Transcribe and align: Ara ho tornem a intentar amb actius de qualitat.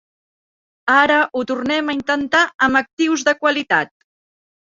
Ara 0.93 1.17
ho 1.39 1.43
tornem 1.51 1.91
a 1.91 1.95
intentar 1.99 2.41
amb 2.69 2.81
actius 2.81 3.27
de 3.29 3.37
qualitat. 3.45 3.95